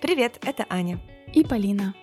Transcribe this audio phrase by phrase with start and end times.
[0.00, 1.00] Привет, это Аня.
[1.32, 1.94] И Полина.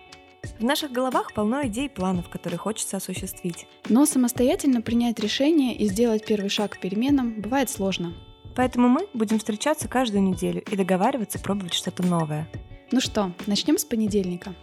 [0.57, 3.67] В наших головах полно идей и планов, которые хочется осуществить.
[3.87, 8.15] Но самостоятельно принять решение и сделать первый шаг к переменам бывает сложно.
[8.55, 12.49] Поэтому мы будем встречаться каждую неделю и договариваться пробовать что-то новое.
[12.91, 14.55] Ну что, начнем с понедельника.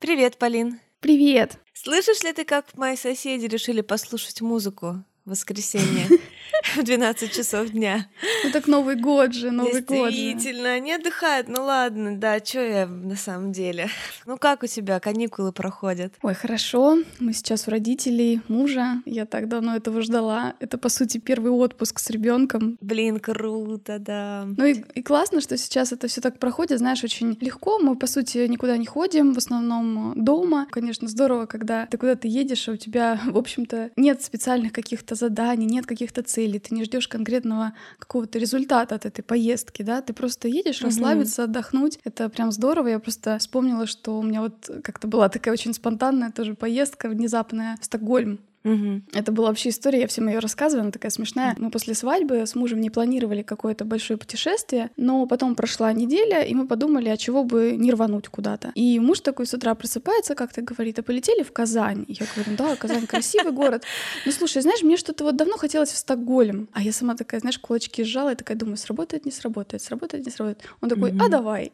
[0.00, 0.80] Привет, Полин.
[0.98, 1.60] Привет!
[1.74, 5.04] Слышишь ли ты, как мои соседи решили послушать музыку?
[5.24, 6.08] воскресенье
[6.76, 8.06] в 12 часов дня.
[8.44, 12.86] Ну так Новый год же, Новый год Действительно, они отдыхают, ну ладно, да, что я
[12.86, 13.88] на самом деле.
[14.24, 16.14] Ну как у тебя каникулы проходят?
[16.22, 20.54] Ой, хорошо, мы сейчас у родителей мужа, я так давно этого ждала.
[20.60, 22.78] Это, по сути, первый отпуск с ребенком.
[22.80, 24.46] Блин, круто, да.
[24.56, 27.78] Ну и, и классно, что сейчас это все так проходит, знаешь, очень легко.
[27.78, 30.66] Мы, по сути, никуда не ходим, в основном дома.
[30.70, 35.66] Конечно, здорово, когда ты куда-то едешь, а у тебя, в общем-то, нет специальных каких-то заданий,
[35.66, 40.48] нет каких-то целей, ты не ждешь конкретного какого-то результата от этой поездки, да, ты просто
[40.48, 41.98] едешь расслабиться, отдохнуть.
[42.04, 42.88] Это прям здорово.
[42.88, 47.76] Я просто вспомнила, что у меня вот как-то была такая очень спонтанная тоже поездка внезапная
[47.80, 48.40] в Стокгольм.
[48.64, 49.02] Угу.
[49.14, 51.54] Это была вообще история, я всем ее рассказываю, она такая смешная.
[51.58, 56.54] Мы после свадьбы с мужем не планировали какое-то большое путешествие, но потом прошла неделя, и
[56.54, 58.72] мы подумали, а чего бы не рвануть куда-то.
[58.74, 62.04] И муж такой с утра просыпается, как-то говорит, а полетели в Казань?
[62.08, 63.84] И я говорю, да, Казань красивый город.
[64.24, 66.68] Ну слушай, знаешь, мне что-то вот давно хотелось в Стокгольм.
[66.72, 70.30] А я сама такая, знаешь, кулачки сжала и такая думаю, сработает, не сработает, сработает, не
[70.30, 70.68] сработает.
[70.80, 71.72] Он такой, а давай.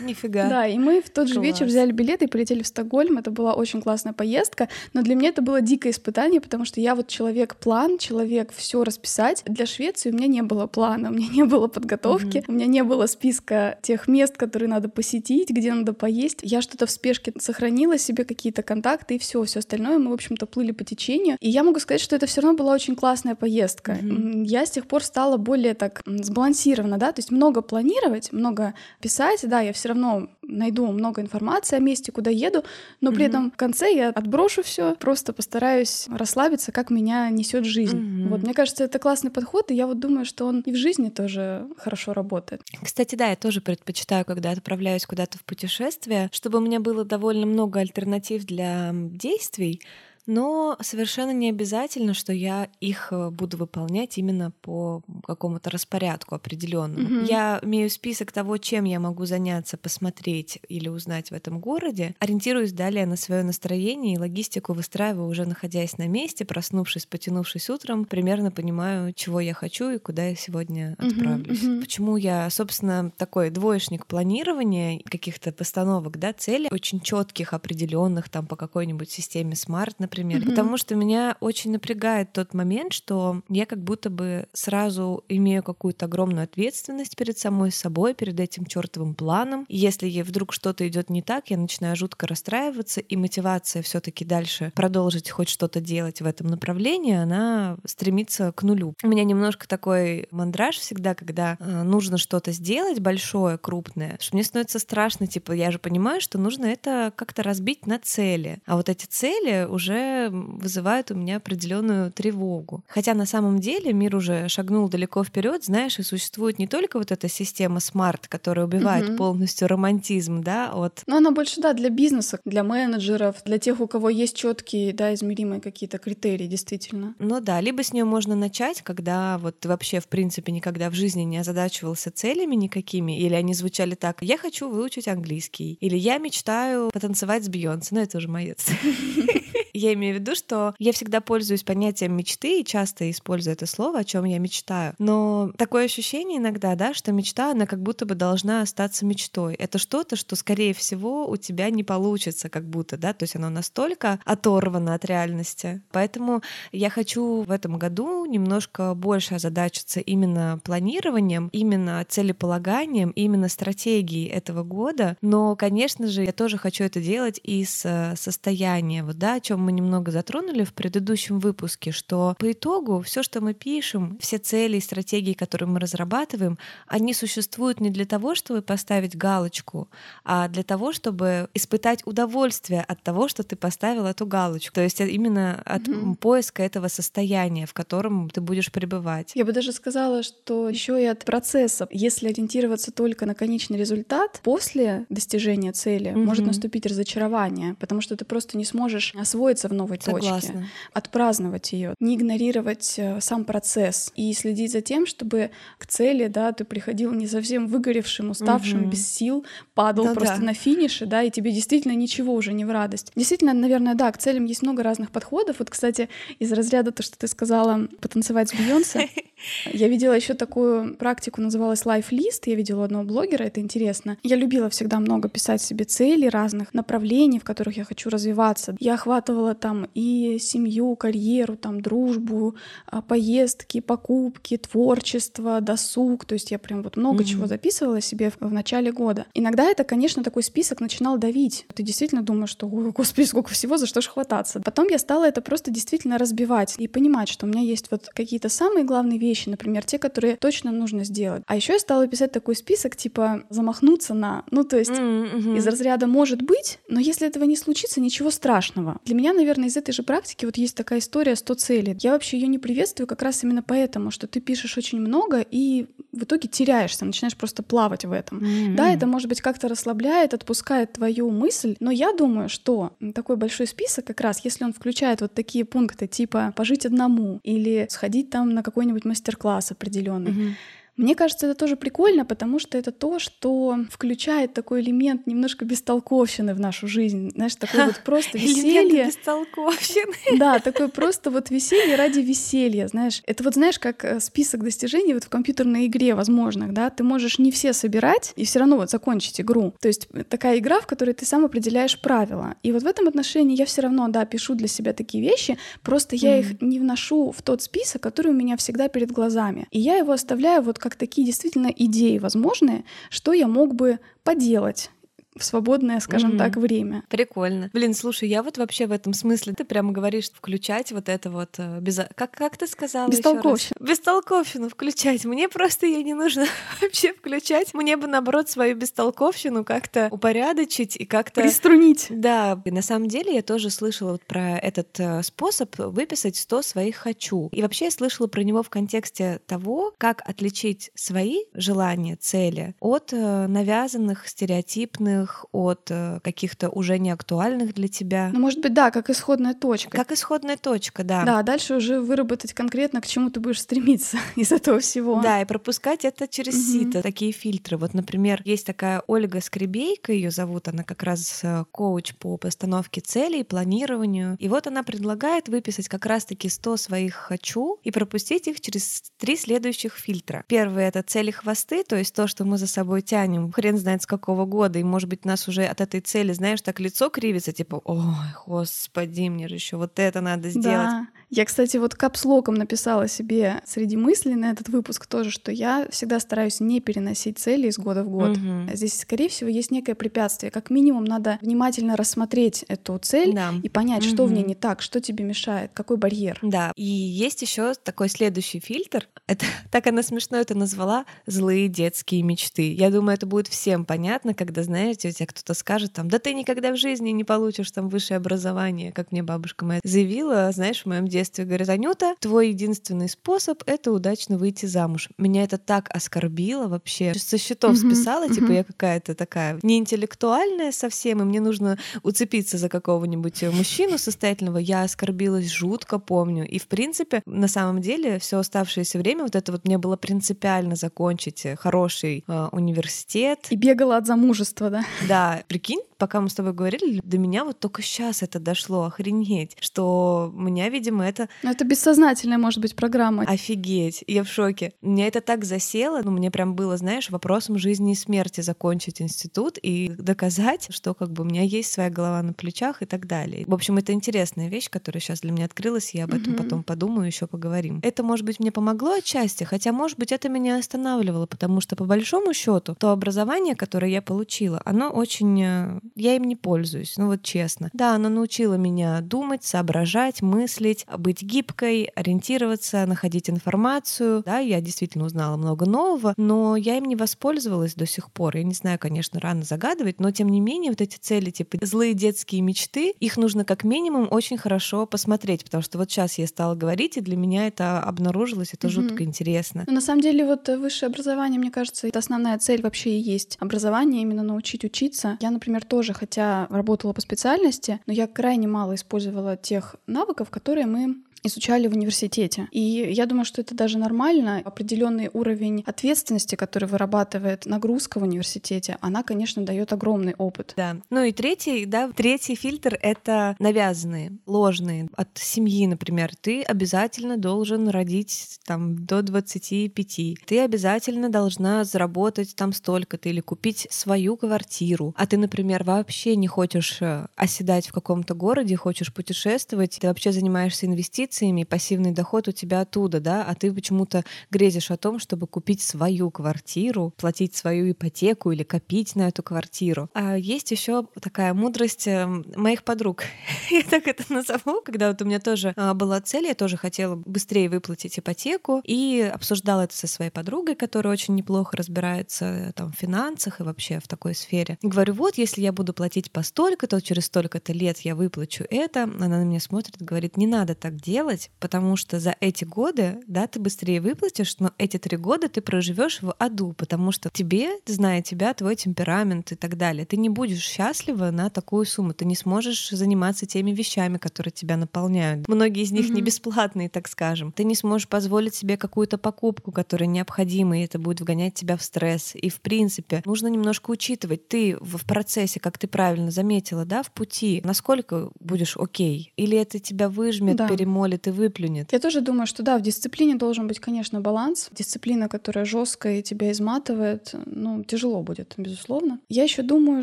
[0.00, 0.48] Нифига.
[0.48, 3.18] Да, и мы в тот же вечер взяли билеты и полетели в Стокгольм.
[3.18, 6.80] Это была очень классная поездка, но для меня это было дикое испытание испытание, потому что
[6.80, 9.42] я вот человек-план, человек все расписать.
[9.46, 12.44] Для Швеции у меня не было плана, у меня не было подготовки, mm-hmm.
[12.48, 16.38] у меня не было списка тех мест, которые надо посетить, где надо поесть.
[16.42, 20.46] Я что-то в спешке сохранила себе какие-то контакты и все, все остальное мы, в общем-то,
[20.46, 21.36] плыли по течению.
[21.40, 23.92] И я могу сказать, что это все равно была очень классная поездка.
[23.92, 24.44] Mm-hmm.
[24.44, 29.40] Я с тех пор стала более так сбалансирована, да, то есть много планировать, много писать,
[29.42, 32.64] да, я все равно найду много информации о месте, куда еду,
[33.00, 33.28] но при mm-hmm.
[33.28, 37.98] этом в конце я отброшу все, просто постараюсь расслабиться, как меня несет жизнь.
[37.98, 38.28] Mm-hmm.
[38.28, 41.08] Вот, мне кажется, это классный подход, и я вот думаю, что он и в жизни
[41.08, 42.62] тоже хорошо работает.
[42.82, 47.46] Кстати, да, я тоже предпочитаю, когда отправляюсь куда-то в путешествие, чтобы у меня было довольно
[47.46, 49.80] много альтернатив для действий,
[50.26, 57.22] но совершенно не обязательно, что я их э, буду выполнять именно по какому-то распорядку определенному.
[57.22, 57.26] Mm-hmm.
[57.28, 62.72] Я имею список того, чем я могу заняться, посмотреть или узнать в этом городе, ориентируюсь
[62.72, 68.52] далее на свое настроение и логистику выстраиваю уже находясь на месте, проснувшись, потянувшись утром, примерно
[68.52, 71.62] понимаю, чего я хочу и куда я сегодня отправлюсь.
[71.62, 71.80] Mm-hmm.
[71.80, 78.54] Почему я, собственно, такой двоечник планирования каких-то постановок, да, целей очень четких, определенных, там по
[78.54, 80.50] какой-нибудь системе смарт, например, mm-hmm.
[80.50, 86.04] потому что меня очень напрягает тот момент, что я как будто бы сразу имею какую-то
[86.04, 89.64] огромную ответственность перед самой собой, перед этим чертовым планом.
[89.68, 94.24] И если ей вдруг что-то идет не так, я начинаю жутко расстраиваться, и мотивация все-таки
[94.26, 98.94] дальше продолжить хоть что-то делать в этом направлении, она стремится к нулю.
[99.02, 104.44] У меня немножко такой мандраж всегда, когда э, нужно что-то сделать большое, крупное, что мне
[104.44, 108.58] становится страшно, типа, я же понимаю, что нужно это как-то разбить на цели.
[108.66, 112.84] А вот эти цели уже вызывают у меня определенную тревогу.
[112.88, 117.12] Хотя на самом деле мир уже шагнул далеко вперед, знаешь, и существует не только вот
[117.12, 119.16] эта система смарт, которая убивает угу.
[119.18, 121.02] полностью романтизм, да, от.
[121.06, 125.14] Но она больше, да, для бизнеса, для менеджеров, для тех, у кого есть четкие, да,
[125.14, 127.14] измеримые какие-то критерии, действительно.
[127.18, 130.94] Ну да, либо с нее можно начать, когда вот ты вообще, в принципе, никогда в
[130.94, 136.18] жизни не озадачивался целями никакими, или они звучали так: я хочу выучить английский, или я
[136.18, 138.76] мечтаю потанцевать с Бейонсе, ну это уже моя цель.
[139.72, 144.00] Я имею в виду, что я всегда пользуюсь понятием мечты и часто использую это слово,
[144.00, 144.94] о чем я мечтаю.
[144.98, 149.54] Но такое ощущение иногда, да, что мечта, она как будто бы должна остаться мечтой.
[149.54, 153.48] Это что-то, что, скорее всего, у тебя не получится, как будто, да, то есть оно
[153.48, 155.82] настолько оторвано от реальности.
[155.90, 164.26] Поэтому я хочу в этом году немножко больше озадачиться именно планированием, именно целеполаганием, именно стратегией
[164.26, 165.16] этого года.
[165.22, 169.61] Но, конечно же, я тоже хочу это делать из э, состояния, вот, да, о чем
[169.62, 174.76] мы немного затронули в предыдущем выпуске, что по итогу все, что мы пишем, все цели
[174.76, 179.88] и стратегии, которые мы разрабатываем, они существуют не для того, чтобы поставить галочку,
[180.24, 184.74] а для того, чтобы испытать удовольствие от того, что ты поставил эту галочку.
[184.74, 186.16] То есть именно от mm-hmm.
[186.16, 189.32] поиска этого состояния, в котором ты будешь пребывать.
[189.34, 191.88] Я бы даже сказала, что еще и от процесса.
[191.90, 196.24] Если ориентироваться только на конечный результат, после достижения цели mm-hmm.
[196.24, 200.52] может наступить разочарование, потому что ты просто не сможешь освоить освоиться в новой Согласна.
[200.52, 206.28] точке, отпраздновать ее, не игнорировать э, сам процесс и следить за тем, чтобы к цели,
[206.28, 208.90] да, ты приходил не совсем выгоревшим, уставшим, угу.
[208.90, 209.44] без сил,
[209.74, 210.44] падал да, просто да.
[210.44, 213.12] на финише, да, и тебе действительно ничего уже не в радость.
[213.14, 215.58] Действительно, наверное, да, к целям есть много разных подходов.
[215.58, 216.08] Вот, кстати,
[216.38, 219.08] из разряда то, что ты сказала, потанцевать с Бейонсе,
[219.72, 222.42] я видела еще такую практику, называлась List.
[222.46, 224.16] Я видела одного блогера, это интересно.
[224.22, 228.76] Я любила всегда много писать себе цели разных направлений, в которых я хочу развиваться.
[228.78, 232.54] Я охватывала там и семью, карьеру, там дружбу,
[232.86, 236.24] а, поездки, покупки, творчество, досуг.
[236.24, 237.26] То есть я прям вот много mm-hmm.
[237.26, 239.26] чего записывала себе в, в начале года.
[239.34, 241.66] Иногда это, конечно, такой список начинал давить.
[241.74, 244.60] Ты действительно думаешь, что, господи, сколько всего, за что ж хвататься.
[244.60, 248.48] Потом я стала это просто действительно разбивать и понимать, что у меня есть вот какие-то
[248.48, 251.42] самые главные вещи, например, те, которые точно нужно сделать.
[251.46, 255.56] А еще я стала писать такой список, типа замахнуться на, ну то есть mm-hmm.
[255.56, 258.98] из разряда может быть, но если этого не случится, ничего страшного.
[259.04, 261.96] Для меня, наверное, из этой же практики вот есть такая история 100 целей.
[262.00, 265.86] Я вообще ее не приветствую как раз именно поэтому, что ты пишешь очень много и
[266.12, 268.38] в итоге теряешься, начинаешь просто плавать в этом.
[268.38, 268.74] Mm-hmm.
[268.74, 273.66] Да, это может быть как-то расслабляет, отпускает твою мысль, но я думаю, что такой большой
[273.66, 278.50] список как раз, если он включает вот такие пункты типа пожить одному или сходить там
[278.54, 280.52] на какой-нибудь мастер-класс определенный, mm-hmm
[280.96, 286.54] мне кажется, это тоже прикольно, потому что это то, что включает такой элемент немножко бестолковщины
[286.54, 287.30] в нашу жизнь.
[287.34, 289.06] Знаешь, такой вот просто веселье.
[289.06, 290.38] бестолковщины.
[290.38, 293.22] Да, такое просто вот веселье ради веселья, знаешь.
[293.26, 297.38] Это вот знаешь, как э, список достижений вот в компьютерной игре возможных, да, ты можешь
[297.38, 299.74] не все собирать и все равно вот закончить игру.
[299.80, 302.56] То есть э, такая игра, в которой ты сам определяешь правила.
[302.62, 306.16] И вот в этом отношении я все равно, да, пишу для себя такие вещи, просто
[306.16, 306.40] я mm.
[306.40, 309.66] их не вношу в тот список, который у меня всегда перед глазами.
[309.70, 314.90] И я его оставляю вот как такие действительно идеи возможные, что я мог бы поделать
[315.36, 316.38] в свободное, скажем mm-hmm.
[316.38, 317.04] так, время.
[317.08, 317.70] Прикольно.
[317.72, 321.54] Блин, слушай, я вот вообще в этом смысле, ты прямо говоришь, включать вот это вот
[321.58, 322.00] э, без...
[322.14, 323.08] Как, как ты сказала?
[323.08, 323.74] Бестолковщину.
[323.80, 325.24] Бестолковщину включать.
[325.24, 326.46] Мне просто ее не нужно
[326.80, 327.72] вообще включать.
[327.74, 331.40] Мне бы, наоборот, свою бестолковщину как-то упорядочить и как-то...
[331.40, 332.06] Приструнить.
[332.10, 332.60] Да.
[332.64, 336.96] И на самом деле я тоже слышала вот про этот э, способ выписать 100 своих
[336.96, 337.48] «хочу».
[337.52, 343.12] И вообще я слышала про него в контексте того, как отличить свои желания, цели от
[343.12, 348.30] э, навязанных, стереотипных, актуальных от э, каких-то уже не актуальных для тебя.
[348.32, 349.96] Ну, может быть, да, как исходная точка.
[349.96, 351.24] Как исходная точка, да.
[351.24, 355.20] Да, дальше уже выработать конкретно, к чему ты будешь стремиться из этого всего.
[355.20, 356.62] Да, и пропускать это через угу.
[356.62, 357.76] сито, такие фильтры.
[357.76, 363.00] Вот, например, есть такая Ольга Скребейка, ее зовут, она как раз э, коуч по постановке
[363.00, 364.36] целей, планированию.
[364.38, 369.36] И вот она предлагает выписать как раз-таки 100 своих «хочу» и пропустить их через три
[369.36, 370.44] следующих фильтра.
[370.48, 374.44] Первый— это цели-хвосты, то есть то, что мы за собой тянем, хрен знает с какого
[374.46, 378.00] года, и, может быть, нас уже от этой цели, знаешь, так лицо кривится, типа, ой,
[378.46, 380.88] господи, мне же еще вот это надо сделать.
[380.88, 381.06] Да.
[381.34, 386.20] Я, кстати, вот капслоком написала себе среди мыслей на этот выпуск тоже, что я всегда
[386.20, 388.36] стараюсь не переносить цели из года в год.
[388.36, 388.74] Угу.
[388.74, 390.50] Здесь, скорее всего, есть некое препятствие.
[390.50, 393.54] Как минимум, надо внимательно рассмотреть эту цель да.
[393.62, 394.14] и понять, угу.
[394.14, 396.38] что в ней не так, что тебе мешает, какой барьер.
[396.42, 396.70] Да.
[396.76, 399.08] И есть еще такой следующий фильтр.
[399.26, 402.74] Это так она смешно это назвала злые детские мечты.
[402.74, 406.34] Я думаю, это будет всем понятно, когда, знаете, у тебя кто-то скажет там, да ты
[406.34, 410.86] никогда в жизни не получишь там высшее образование, как мне бабушка моя заявила, знаешь, в
[410.86, 415.08] моем детстве детстве говорит, Анюта, твой единственный способ— это удачно выйти замуж.
[415.18, 417.14] Меня это так оскорбило вообще.
[417.14, 417.90] Со счетов mm-hmm.
[417.90, 418.34] списала, mm-hmm.
[418.34, 424.58] типа я какая-то такая неинтеллектуальная совсем, и мне нужно уцепиться за какого-нибудь мужчину состоятельного.
[424.58, 426.46] Я оскорбилась жутко, помню.
[426.48, 430.74] И, в принципе, на самом деле, все оставшееся время вот это вот мне было принципиально
[430.74, 433.46] закончить хороший э, университет.
[433.50, 434.84] И бегала от замужества, да?
[435.08, 435.42] Да.
[435.48, 440.32] Прикинь, пока мы с тобой говорили, до меня вот только сейчас это дошло, охренеть, что
[440.34, 441.28] у меня, видимо, это...
[441.44, 443.22] Но это бессознательная, может быть, программа.
[443.22, 444.72] Офигеть, я в шоке.
[444.82, 449.58] Мне это так засело, ну, мне прям было, знаешь, вопросом жизни и смерти закончить институт
[449.62, 453.44] и доказать, что как бы у меня есть своя голова на плечах и так далее.
[453.46, 456.42] В общем, это интересная вещь, которая сейчас для меня открылась, я об этом mm-hmm.
[456.42, 457.78] потом подумаю, еще поговорим.
[457.84, 461.84] Это, может быть, мне помогло отчасти, хотя, может быть, это меня останавливало, потому что, по
[461.84, 467.06] большому счету, то образование, которое я получила, оно очень э, я им не пользуюсь, ну
[467.06, 467.70] вот честно.
[467.72, 474.22] Да, она научила меня думать, соображать, мыслить, быть гибкой, ориентироваться, находить информацию.
[474.24, 478.36] Да, я действительно узнала много нового, но я им не воспользовалась до сих пор.
[478.36, 481.94] Я не знаю, конечно, рано загадывать, но тем не менее вот эти цели, типа злые
[481.94, 486.54] детские мечты, их нужно как минимум очень хорошо посмотреть, потому что вот сейчас я стала
[486.54, 488.70] говорить, и для меня это обнаружилось, это mm-hmm.
[488.70, 489.64] жутко интересно.
[489.66, 493.36] Но на самом деле вот высшее образование, мне кажется, это основная цель вообще и есть.
[493.40, 495.18] Образование именно научить учиться.
[495.20, 500.30] Я, например, тоже тоже, хотя работала по специальности, но я крайне мало использовала тех навыков,
[500.30, 502.48] которые мы изучали в университете.
[502.50, 504.42] И я думаю, что это даже нормально.
[504.44, 510.54] Определенный уровень ответственности, который вырабатывает нагрузка в университете, она, конечно, дает огромный опыт.
[510.56, 510.76] Да.
[510.90, 514.88] Ну и третий, да, третий фильтр— это навязанные, ложные.
[514.96, 520.24] От семьи, например, ты обязательно должен родить там до 25.
[520.26, 524.94] Ты обязательно должна заработать там столько-то или купить свою квартиру.
[524.96, 530.12] А ты, например, вообще не хочешь э, оседать в каком-то городе, хочешь путешествовать, ты вообще
[530.12, 534.98] занимаешься инвестициями, инвестициями, пассивный доход у тебя оттуда, да, а ты почему-то грезишь о том,
[534.98, 539.88] чтобы купить свою квартиру, платить свою ипотеку или копить на эту квартиру.
[539.94, 543.04] А есть еще такая мудрость эм, моих подруг.
[543.50, 546.96] я так это назову, когда вот у меня тоже а, была цель, я тоже хотела
[546.96, 552.72] быстрее выплатить ипотеку и обсуждала это со своей подругой, которая очень неплохо разбирается э, там
[552.72, 554.58] в финансах и вообще в такой сфере.
[554.62, 558.44] И говорю, вот, если я буду платить по столько, то через столько-то лет я выплачу
[558.48, 558.84] это.
[558.84, 563.00] Она на меня смотрит говорит, не надо так делать, делать, потому что за эти годы,
[563.06, 567.50] да, ты быстрее выплатишь, но эти три года ты проживешь в аду, потому что тебе,
[567.66, 572.04] зная тебя, твой темперамент и так далее, ты не будешь счастлива на такую сумму, ты
[572.04, 575.28] не сможешь заниматься теми вещами, которые тебя наполняют.
[575.28, 575.94] Многие из них mm-hmm.
[575.94, 577.32] не бесплатные, так скажем.
[577.32, 581.62] Ты не сможешь позволить себе какую-то покупку, которая необходима, и это будет вгонять тебя в
[581.62, 582.14] стресс.
[582.14, 586.92] И в принципе нужно немножко учитывать, ты в процессе, как ты правильно заметила, да, в
[586.92, 590.48] пути, насколько будешь окей, или это тебя выжмет, да.
[590.48, 591.72] перемолит перемолит и выплюнет.
[591.72, 594.48] Я тоже думаю, что да, в дисциплине должен быть, конечно, баланс.
[594.52, 598.98] Дисциплина, которая жесткая и тебя изматывает, ну, тяжело будет, безусловно.
[599.08, 599.82] Я еще думаю,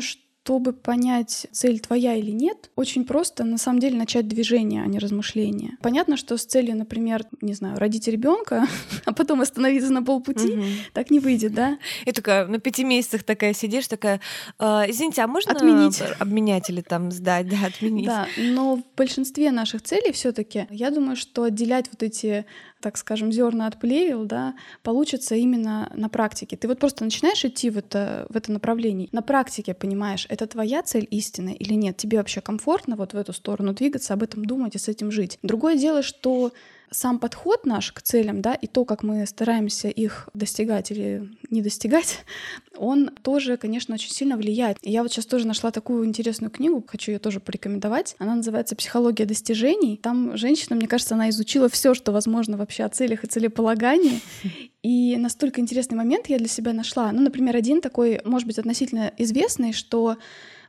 [0.00, 4.86] что чтобы понять, цель твоя или нет, очень просто на самом деле начать движение, а
[4.86, 5.76] не размышление.
[5.80, 8.66] Понятно, что с целью, например, не знаю, родить ребенка,
[9.10, 10.64] а потом остановиться на полпути, угу.
[10.92, 11.78] так не выйдет, да?
[12.04, 14.20] И такая на пяти месяцах такая сидишь, такая,
[14.60, 18.06] э, извините, а можно отменить обменять или там сдать, да, отменить?
[18.06, 22.46] Да, но в большинстве наших целей все-таки я думаю, что отделять вот эти
[22.80, 26.56] так скажем, зерна от плевел, да, получится именно на практике.
[26.56, 29.08] Ты вот просто начинаешь идти в это, в это направление.
[29.12, 31.98] На практике понимаешь, это твоя цель истины или нет.
[31.98, 35.38] Тебе вообще комфортно вот в эту сторону двигаться, об этом думать и с этим жить.
[35.42, 36.52] Другое дело, что
[36.90, 41.62] сам подход наш к целям, да, и то, как мы стараемся их достигать или не
[41.62, 42.24] достигать,
[42.76, 44.78] он тоже, конечно, очень сильно влияет.
[44.82, 48.16] И я вот сейчас тоже нашла такую интересную книгу, хочу ее тоже порекомендовать.
[48.18, 49.96] Она называется «Психология достижений».
[49.96, 54.20] Там женщина, мне кажется, она изучила все, что возможно вообще о целях и целеполагании.
[54.82, 57.12] И настолько интересный момент я для себя нашла.
[57.12, 60.16] Ну, например, один такой, может быть, относительно известный, что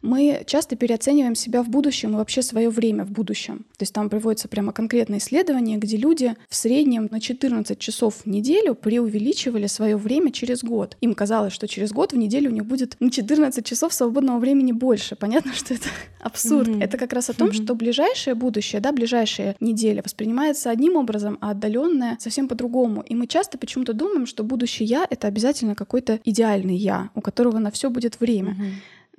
[0.02, 3.66] мы часто переоцениваем себя в будущем и вообще свое время в будущем.
[3.78, 8.26] То есть там приводится прямо конкретное исследование, где люди в среднем на 14 часов в
[8.26, 10.98] неделю преувеличивали свое время через год.
[11.02, 14.72] Им казалось, что через год в неделю у них будет на 14 часов свободного времени
[14.72, 15.16] больше.
[15.16, 15.88] Понятно, что это
[16.20, 16.70] абсурд.
[16.70, 16.84] Mm-hmm.
[16.84, 17.64] Это как раз о том, mm-hmm.
[17.64, 23.02] что ближайшее будущее, да, ближайшая неделя воспринимается одним образом, а отдаленное совсем по-другому.
[23.02, 27.60] И мы часто почему-то думаем, что будущее я это обязательно какой-то идеальный я, у которого
[27.60, 28.52] на все будет время.
[28.52, 28.72] Mm-hmm.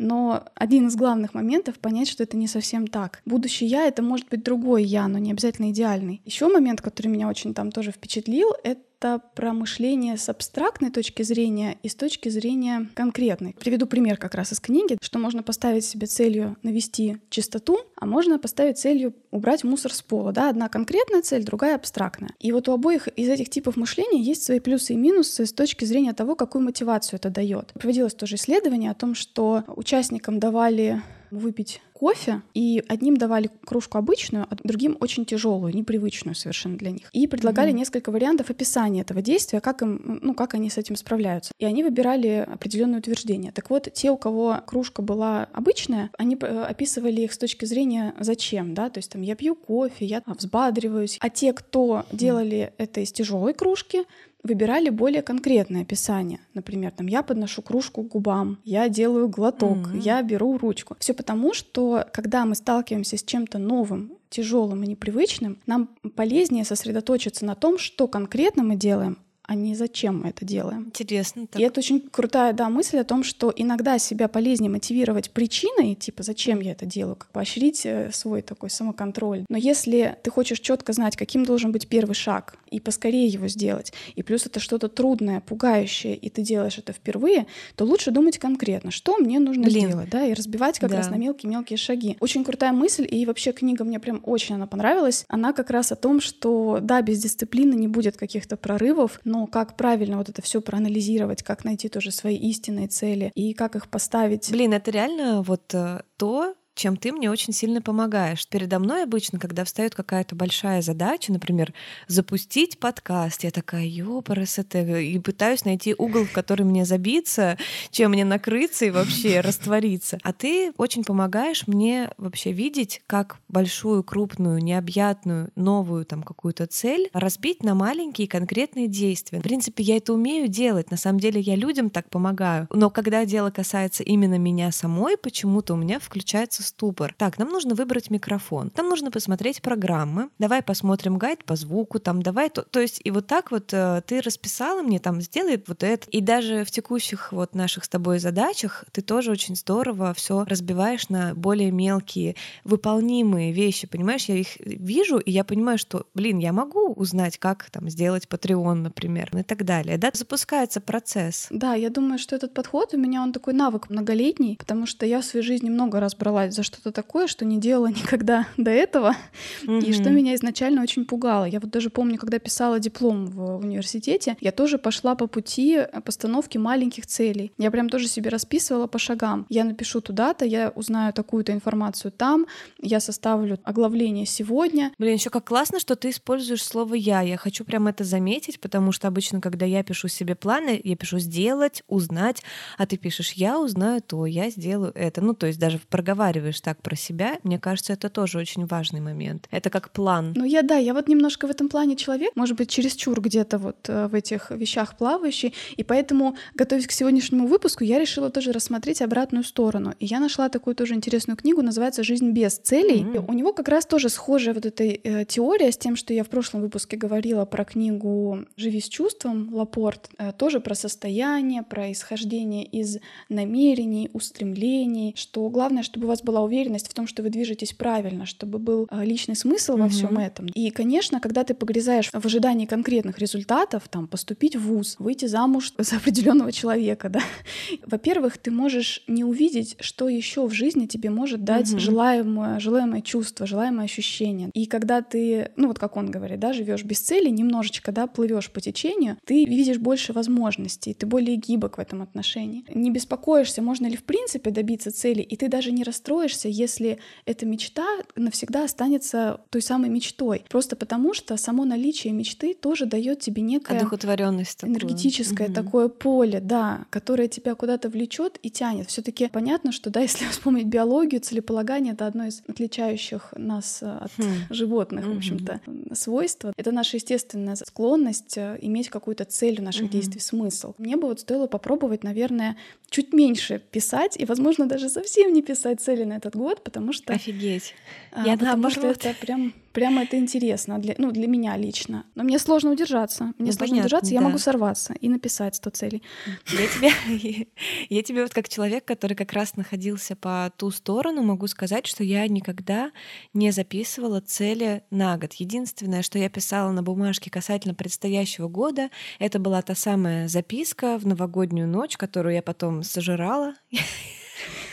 [0.02, 3.22] Но один из главных моментов понять, что это не совсем так.
[3.24, 6.20] Будущее я это может быть другой я, но не обязательно идеальный.
[6.24, 11.24] Еще момент, который меня очень там тоже впечатлил, это это про мышление с абстрактной точки
[11.24, 13.56] зрения и с точки зрения конкретной.
[13.58, 18.38] Приведу пример как раз из книги, что можно поставить себе целью навести чистоту, а можно
[18.38, 20.30] поставить целью убрать мусор с пола.
[20.30, 20.50] Да?
[20.50, 22.30] Одна конкретная цель, другая абстрактная.
[22.38, 25.84] И вот у обоих из этих типов мышления есть свои плюсы и минусы с точки
[25.84, 27.72] зрения того, какую мотивацию это дает.
[27.72, 34.46] Проводилось тоже исследование о том, что участникам давали выпить кофе, и одним давали кружку обычную,
[34.50, 37.08] а другим очень тяжелую, непривычную совершенно для них.
[37.12, 37.76] И предлагали mm-hmm.
[37.76, 41.52] несколько вариантов описания этого действия, как им, ну, как они с этим справляются.
[41.58, 43.52] И они выбирали определенные утверждения.
[43.52, 48.14] Так вот, те, у кого кружка была обычная, они э, описывали их с точки зрения
[48.18, 51.18] зачем, да, то есть там я пью кофе, я взбадриваюсь.
[51.20, 54.02] А те, кто делали это из тяжелой кружки,
[54.42, 56.40] выбирали более конкретное описание.
[56.54, 60.00] Например, там я подношу кружку к губам, я делаю глоток, mm-hmm.
[60.00, 60.96] я беру ручку.
[60.98, 67.44] Все потому, что когда мы сталкиваемся с чем-то новым, тяжелым и непривычным, нам полезнее сосредоточиться
[67.44, 70.84] на том, что конкретно мы делаем, а не зачем мы это делаем.
[70.84, 71.46] Интересно.
[71.46, 71.60] Так.
[71.60, 76.22] И это очень крутая да, мысль о том, что иногда себя полезнее мотивировать причиной, типа
[76.22, 79.44] зачем я это делаю, как поощрить э, свой такой самоконтроль.
[79.48, 83.92] Но если ты хочешь четко знать, каким должен быть первый шаг, и поскорее его сделать,
[84.14, 87.46] и плюс это что-то трудное, пугающее, и ты делаешь это впервые,
[87.76, 89.88] то лучше думать конкретно, что мне нужно Блин.
[89.88, 90.96] сделать, да, и разбивать как да.
[90.96, 92.16] раз на мелкие-мелкие шаги.
[92.20, 95.24] Очень крутая мысль, и вообще книга мне прям очень она понравилась.
[95.28, 99.46] Она как раз о том, что да, без дисциплины не будет каких-то прорывов, но но
[99.46, 103.88] как правильно вот это все проанализировать, как найти тоже свои истинные цели и как их
[103.88, 104.50] поставить.
[104.52, 108.46] Блин, это реально вот э, то, чем ты мне очень сильно помогаешь.
[108.48, 111.72] Передо мной обычно, когда встает какая-то большая задача, например,
[112.08, 117.58] запустить подкаст, я такая, ёпарас это, и пытаюсь найти угол, в который мне забиться,
[117.90, 120.18] чем мне накрыться и вообще раствориться.
[120.22, 127.10] А ты очень помогаешь мне вообще видеть, как большую, крупную, необъятную, новую там какую-то цель
[127.12, 129.40] разбить на маленькие конкретные действия.
[129.40, 130.90] В принципе, я это умею делать.
[130.90, 132.66] На самом деле я людям так помогаю.
[132.70, 137.14] Но когда дело касается именно меня самой, почему-то у меня включается ступор.
[137.18, 138.72] Так, нам нужно выбрать микрофон.
[138.76, 140.30] Нам нужно посмотреть программы.
[140.38, 141.98] Давай посмотрим гайд по звуку.
[141.98, 145.62] Там давай то, то есть и вот так вот э, ты расписала мне там сделай
[145.66, 146.08] вот это.
[146.10, 151.08] И даже в текущих вот наших с тобой задачах ты тоже очень здорово все разбиваешь
[151.08, 153.86] на более мелкие выполнимые вещи.
[153.86, 158.26] Понимаешь, я их вижу и я понимаю, что, блин, я могу узнать, как там сделать
[158.28, 159.98] Patreon, например, и так далее.
[159.98, 161.48] Да, запускается процесс.
[161.50, 165.20] Да, я думаю, что этот подход у меня он такой навык многолетний, потому что я
[165.20, 169.16] в своей жизни много раз бралась за что-то такое, что не делала никогда до этого,
[169.64, 169.84] mm-hmm.
[169.84, 171.44] и что меня изначально очень пугало.
[171.44, 176.58] Я вот даже помню, когда писала диплом в университете, я тоже пошла по пути постановки
[176.58, 177.52] маленьких целей.
[177.58, 179.46] Я прям тоже себе расписывала по шагам.
[179.48, 182.46] Я напишу туда-то, я узнаю такую-то информацию там,
[182.80, 184.92] я составлю оглавление сегодня.
[184.98, 187.22] Блин, еще как классно, что ты используешь слово «я».
[187.22, 191.18] Я хочу прям это заметить, потому что обычно, когда я пишу себе планы, я пишу
[191.18, 192.42] «сделать», «узнать»,
[192.78, 195.20] а ты пишешь «я узнаю то», «я сделаю это».
[195.20, 199.00] Ну, то есть даже проговариваешь проговариваешь так про себя, мне кажется, это тоже очень важный
[199.00, 199.48] момент.
[199.50, 200.32] Это как план.
[200.36, 203.88] Ну я да, я вот немножко в этом плане человек, может быть, чересчур где-то вот
[203.88, 209.02] э, в этих вещах плавающий, и поэтому, готовясь к сегодняшнему выпуску, я решила тоже рассмотреть
[209.02, 209.94] обратную сторону.
[210.00, 213.02] И я нашла такую тоже интересную книгу, называется «Жизнь без целей».
[213.02, 213.14] Mm-hmm.
[213.14, 216.22] И у него как раз тоже схожая вот эта э, теория с тем, что я
[216.24, 221.92] в прошлом выпуске говорила про книгу «Живи с чувством» Лапорт, э, тоже про состояние, про
[221.92, 227.22] исхождение из намерений, устремлений, что главное, чтобы у вас был была уверенность в том, что
[227.22, 229.82] вы движетесь правильно, чтобы был а, личный смысл угу.
[229.82, 230.46] во всем этом.
[230.46, 235.74] И, конечно, когда ты погрязаешь в ожидании конкретных результатов, там, поступить в ВУЗ, выйти замуж
[235.78, 237.20] за определенного человека, да,
[237.86, 241.78] во-первых, ты можешь не увидеть, что еще в жизни тебе может дать угу.
[241.78, 244.50] желаемое, желаемое чувство, желаемое ощущение.
[244.54, 248.50] И когда ты, ну вот как он говорит, да, живешь без цели, немножечко, да, плывешь
[248.50, 252.64] по течению, ты видишь больше возможностей, ты более гибок в этом отношении.
[252.72, 256.98] Не беспокоишься, можно ли в принципе добиться цели, и ты даже не расстроишься расстроишься, если
[257.26, 257.84] эта мечта
[258.16, 260.44] навсегда останется той самой мечтой.
[260.48, 265.64] Просто потому, что само наличие мечты тоже дает тебе некое одухотворенность энергетическое такую.
[265.64, 268.88] такое поле, да, которое тебя куда-то влечет и тянет.
[268.88, 274.12] Все-таки понятно, что да, если вспомнить биологию, целеполагание это одно из отличающих нас э, от
[274.16, 274.24] хм.
[274.50, 275.60] животных, в общем-то,
[275.94, 276.52] свойства.
[276.56, 280.74] Это наша естественная склонность э, иметь какую-то цель в наших действий, смысл.
[280.78, 282.56] Мне бы вот стоило попробовать, наверное,
[282.90, 287.12] чуть меньше писать и, возможно, даже совсем не писать цели на этот год, потому что...
[287.12, 287.74] Офигеть.
[288.12, 292.04] А, Я потому что это прям Прямо это интересно для, ну, для меня лично.
[292.14, 293.32] Но мне сложно удержаться.
[293.38, 294.14] Мне ну, сложно понятно, удержаться, да.
[294.14, 296.02] я могу сорваться и написать 100 целей.
[296.46, 297.46] Я тебе,
[297.88, 302.04] я тебе вот как человек, который как раз находился по ту сторону, могу сказать, что
[302.04, 302.92] я никогда
[303.32, 305.32] не записывала цели на год.
[305.34, 311.06] Единственное, что я писала на бумажке касательно предстоящего года, это была та самая записка в
[311.06, 313.54] новогоднюю ночь, которую я потом сожрала.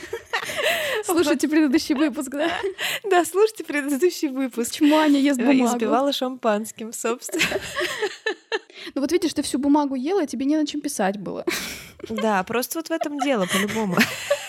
[1.05, 2.49] Слушайте предыдущий выпуск, да?
[3.09, 4.71] Да, слушайте предыдущий выпуск.
[4.71, 5.63] Почему Аня ест бумагу?
[5.63, 7.43] И сбивала шампанским, собственно.
[8.95, 11.43] Ну вот видишь, ты всю бумагу ела, тебе не на чем писать было.
[12.07, 13.97] Да, просто вот в этом дело, по-любому.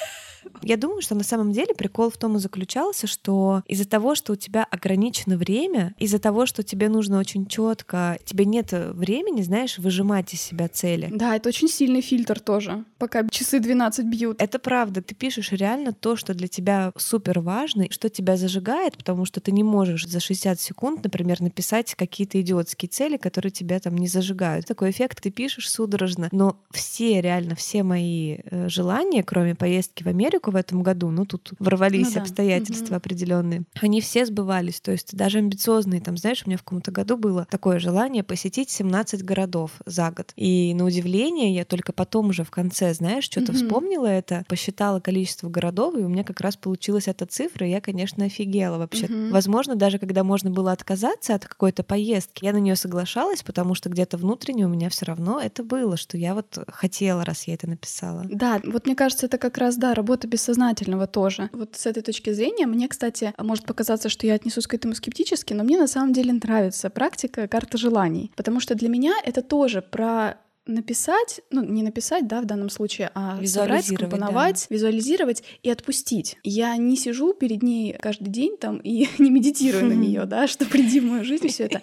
[0.63, 4.33] Я думаю, что на самом деле прикол в том и заключался, что из-за того, что
[4.33, 9.79] у тебя ограничено время, из-за того, что тебе нужно очень четко, тебе нет времени, знаешь,
[9.79, 11.09] выжимать из себя цели.
[11.13, 14.41] Да, это очень сильный фильтр тоже, пока часы 12 бьют.
[14.41, 15.03] Это правда.
[15.03, 19.53] Ты пишешь реально то, что для тебя супер важно, что тебя зажигает, потому что ты
[19.53, 24.67] не можешь за 60 секунд, например, написать какие-то идиотские цели, которые тебя там не зажигают.
[24.67, 30.07] Такой эффект ты пишешь судорожно, но все, реально, все мои э, желания, кроме поездки в
[30.07, 32.21] Америку, в этом году, ну тут ворвались ну, да.
[32.23, 32.97] обстоятельства угу.
[32.97, 34.81] определенные, они все сбывались.
[34.81, 38.71] То есть даже амбициозные, там, знаешь, у меня в каком-то году было такое желание посетить
[38.71, 40.33] 17 городов за год.
[40.37, 43.59] И на удивление я только потом уже в конце, знаешь, что-то угу.
[43.59, 47.81] вспомнила это, посчитала количество городов, и у меня как раз получилась эта цифра, и я,
[47.81, 49.07] конечно, офигела вообще.
[49.07, 49.33] Угу.
[49.33, 53.89] Возможно, даже когда можно было отказаться от какой-то поездки, я на нее соглашалась, потому что
[53.89, 57.69] где-то внутренне у меня все равно это было, что я вот хотела, раз я это
[57.69, 58.25] написала.
[58.25, 61.51] Да, вот мне кажется, это как раз, да, работа без бессознательного тоже.
[61.53, 65.53] Вот с этой точки зрения мне, кстати, может показаться, что я отнесусь к этому скептически,
[65.53, 69.83] но мне на самом деле нравится практика карты желаний, потому что для меня это тоже
[69.83, 70.39] про
[70.71, 74.75] написать, ну не написать, да, в данном случае, а собрать, скомпоновать, да.
[74.75, 76.37] визуализировать и отпустить.
[76.43, 80.65] Я не сижу перед ней каждый день там и не медитирую на нее, да, что
[80.65, 81.83] приди в мою жизнь все это.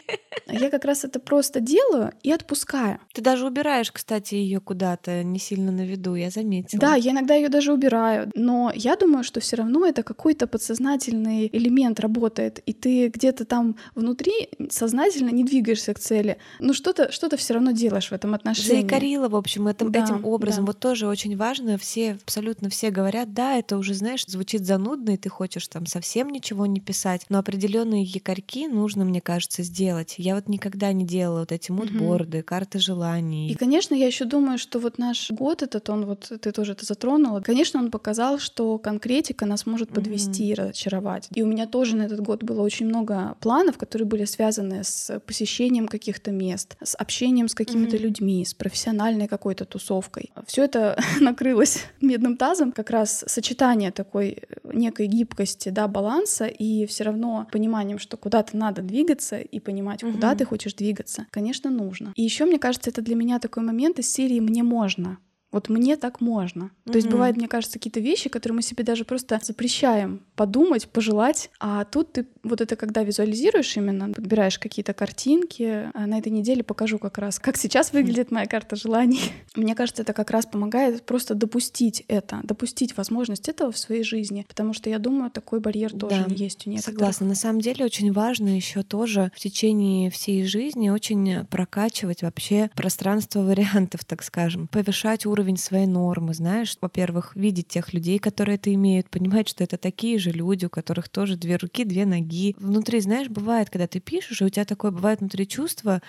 [0.49, 2.99] Я как раз это просто делаю и отпускаю.
[3.13, 6.79] Ты даже убираешь, кстати, ее куда-то не сильно на виду, я заметила.
[6.79, 11.49] Да, я иногда ее даже убираю, но я думаю, что все равно это какой-то подсознательный
[11.51, 16.37] элемент работает, и ты где-то там внутри сознательно не двигаешься к цели.
[16.59, 20.25] Ну что-то что-то все равно делаешь в этом отношении заикарила, в общем, этом, да, этим
[20.25, 20.65] образом.
[20.65, 20.71] Да.
[20.71, 21.77] Вот тоже очень важно.
[21.77, 26.29] Все, абсолютно все говорят, да, это уже, знаешь, звучит занудно, и ты хочешь там совсем
[26.29, 30.15] ничего не писать, но определенные якорьки нужно, мне кажется, сделать.
[30.17, 32.45] Я вот никогда не делала вот эти мудборды, угу.
[32.45, 33.49] карты желаний.
[33.49, 36.85] И, конечно, я еще думаю, что вот наш год этот, он вот, ты тоже это
[36.85, 40.51] затронула, конечно, он показал, что конкретика нас может подвести угу.
[40.51, 41.27] и разочаровать.
[41.33, 45.19] И у меня тоже на этот год было очень много планов, которые были связаны с
[45.25, 48.03] посещением каких-то мест, с общением с какими-то угу.
[48.03, 50.31] людьми, с профессиональной какой-то тусовкой.
[50.45, 56.85] Все это накрылось медным тазом, как раз сочетание такой э, некой гибкости, да, баланса и
[56.85, 60.13] все равно пониманием, что куда-то надо двигаться и понимать, угу.
[60.13, 62.11] куда ты хочешь двигаться, конечно, нужно.
[62.15, 65.17] И еще мне кажется, это для меня такой момент из серии «мне можно».
[65.51, 66.63] Вот мне так можно.
[66.63, 66.91] Mm-hmm.
[66.91, 71.49] То есть бывают, мне кажется, какие-то вещи, которые мы себе даже просто запрещаем подумать, пожелать.
[71.59, 75.89] А тут ты вот это когда визуализируешь именно, подбираешь какие-то картинки.
[75.93, 79.19] А на этой неделе покажу как раз, как сейчас выглядит моя карта желаний.
[79.55, 84.45] Мне кажется, это как раз помогает просто допустить это, допустить возможность этого в своей жизни.
[84.47, 86.97] Потому что я думаю, такой барьер тоже да, есть у некоторых.
[86.97, 87.27] Согласна.
[87.27, 93.41] На самом деле очень важно еще тоже в течение всей жизни очень прокачивать вообще пространство
[93.41, 98.73] вариантов, так скажем, повышать уровень уровень своей нормы, знаешь, во-первых, видеть тех людей, которые это
[98.73, 102.55] имеют, понимать, что это такие же люди, у которых тоже две руки, две ноги.
[102.59, 106.01] Внутри, знаешь, бывает, когда ты пишешь, и у тебя такое бывает внутри чувство,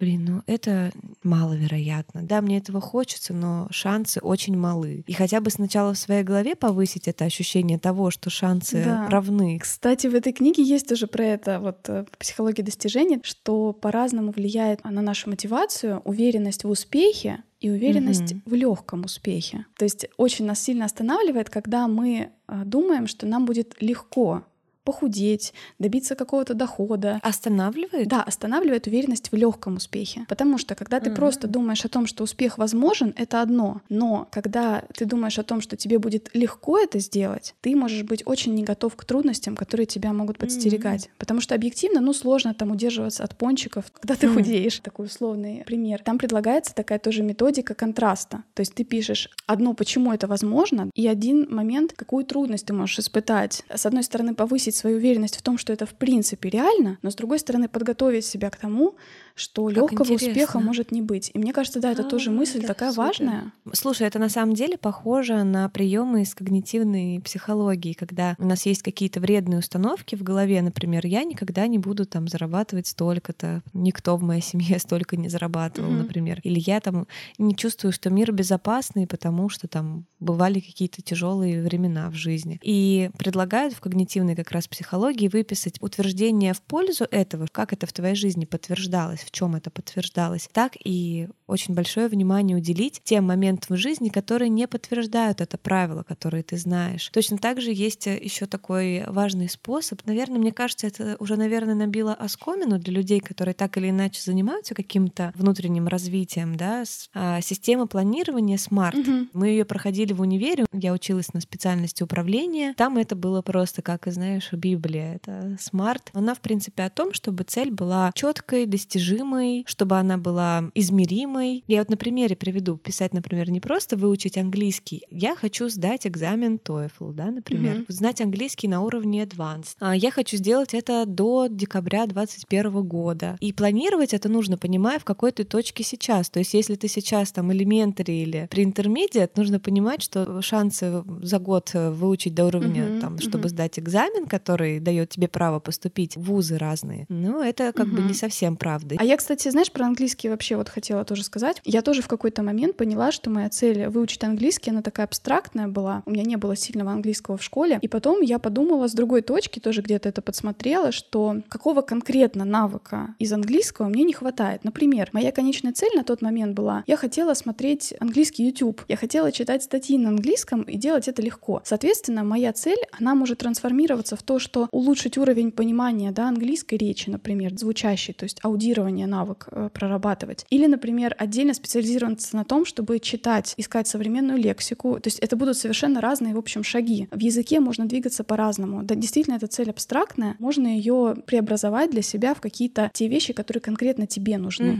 [0.00, 0.90] блин, ну это
[1.22, 2.22] маловероятно.
[2.22, 5.04] Да, мне этого хочется, но шансы очень малы.
[5.06, 9.08] И хотя бы сначала в своей голове повысить это ощущение того, что шансы да.
[9.08, 9.58] равны.
[9.58, 14.82] Кстати, в этой книге есть тоже про это, вот э, психология достижений, что по-разному влияет
[14.84, 18.40] на нашу мотивацию, уверенность в успехе, и уверенность угу.
[18.46, 19.66] в легком успехе.
[19.76, 22.30] То есть очень нас сильно останавливает, когда мы
[22.64, 24.44] думаем, что нам будет легко
[24.90, 27.20] похудеть, добиться какого-то дохода.
[27.22, 28.08] Останавливает?
[28.08, 30.26] Да, останавливает уверенность в легком успехе.
[30.28, 31.14] Потому что когда ты mm-hmm.
[31.14, 33.82] просто думаешь о том, что успех возможен, это одно.
[33.88, 38.24] Но когда ты думаешь о том, что тебе будет легко это сделать, ты можешь быть
[38.26, 41.04] очень не готов к трудностям, которые тебя могут подстерегать.
[41.04, 41.18] Mm-hmm.
[41.18, 44.34] Потому что объективно, ну, сложно там удерживаться от пончиков, когда ты mm-hmm.
[44.34, 44.80] худеешь.
[44.80, 46.02] Такой условный пример.
[46.02, 48.42] Там предлагается такая тоже методика контраста.
[48.54, 52.98] То есть ты пишешь одно, почему это возможно, и один момент, какую трудность ты можешь
[52.98, 53.62] испытать.
[53.72, 57.14] С одной стороны, повысить свою уверенность в том, что это в принципе реально, но с
[57.14, 58.96] другой стороны подготовить себя к тому,
[59.40, 60.28] что как легкого интересно.
[60.28, 61.30] успеха может не быть.
[61.34, 63.02] И мне кажется, да, это а, тоже мысль да, такая супер.
[63.02, 63.52] важная.
[63.72, 68.82] Слушай, это на самом деле похоже на приемы из когнитивной психологии, когда у нас есть
[68.82, 74.22] какие-то вредные установки в голове, например, я никогда не буду там зарабатывать столько-то, никто в
[74.22, 76.02] моей семье столько не зарабатывал, mm-hmm.
[76.02, 77.06] например, или я там
[77.38, 82.60] не чувствую, что мир безопасный, потому что там бывали какие-то тяжелые времена в жизни.
[82.62, 87.92] И предлагают в когнитивной как раз психологии выписать утверждение в пользу этого, как это в
[87.92, 93.76] твоей жизни подтверждалось, в чем это подтверждалось, так и очень большое внимание уделить тем моментам
[93.76, 97.10] в жизни, которые не подтверждают это правило, которое ты знаешь.
[97.12, 100.00] Точно так же есть э, еще такой важный способ.
[100.06, 104.74] Наверное, мне кажется, это уже, наверное, набило оскомину для людей, которые так или иначе занимаются
[104.74, 106.84] каким-то внутренним развитием, да,
[107.14, 109.00] а, система планирования SMART.
[109.00, 109.28] Угу.
[109.32, 112.74] Мы ее проходили в универе, я училась на специальности управления.
[112.76, 116.10] Там это было просто, как, знаешь, Библия, это SMART.
[116.12, 121.39] Она, в принципе, о том, чтобы цель была четкой, достижимой, чтобы она была измеримой.
[121.66, 122.76] Я вот на примере приведу.
[122.76, 125.02] Писать, например, не просто выучить английский.
[125.10, 127.76] Я хочу сдать экзамен TOEFL, да, например.
[127.78, 127.84] Mm-hmm.
[127.88, 129.76] Знать английский на уровне Advanced.
[129.80, 133.36] А я хочу сделать это до декабря 2021 года.
[133.40, 136.30] И планировать это нужно, понимая, в какой ты точке сейчас.
[136.30, 141.38] То есть если ты сейчас там elementary или при интермедиат, нужно понимать, что шансы за
[141.38, 143.00] год выучить до уровня, mm-hmm.
[143.00, 143.48] там, чтобы mm-hmm.
[143.48, 147.96] сдать экзамен, который дает тебе право поступить в вузы разные, ну, это как угу.
[147.96, 148.96] бы не совсем правда.
[148.98, 151.29] А я, кстати, знаешь, про английский вообще вот хотела тоже сказать.
[151.64, 156.02] Я тоже в какой-то момент поняла, что моя цель выучить английский, она такая абстрактная была.
[156.06, 157.78] У меня не было сильного английского в школе.
[157.82, 163.14] И потом я подумала с другой точки, тоже где-то это подсмотрела, что какого конкретно навыка
[163.18, 164.64] из английского мне не хватает.
[164.64, 169.32] Например, моя конечная цель на тот момент была, я хотела смотреть английский YouTube, я хотела
[169.32, 171.62] читать статьи на английском и делать это легко.
[171.64, 177.10] Соответственно, моя цель, она может трансформироваться в то, что улучшить уровень понимания да, английской речи,
[177.10, 180.46] например, звучащей, то есть аудирование навык э, прорабатывать.
[180.50, 184.98] Или, например, отдельно специализироваться на том, чтобы читать, искать современную лексику.
[184.98, 187.08] То есть это будут совершенно разные, в общем, шаги.
[187.10, 188.82] В языке можно двигаться по-разному.
[188.84, 193.60] Да, действительно, эта цель абстрактная, можно ее преобразовать для себя в какие-то те вещи, которые
[193.60, 194.72] конкретно тебе нужны.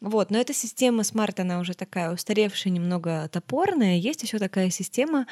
[0.00, 0.10] Угу.
[0.10, 3.96] Вот, но эта система смарт, она уже такая устаревшая, немного топорная.
[3.96, 5.28] Есть еще такая система